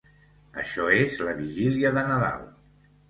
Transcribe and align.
Això 0.61 0.87
és 1.01 1.19
la 1.27 1.35
vigília 1.41 1.93
de 1.99 2.05
Nadal. 2.09 2.49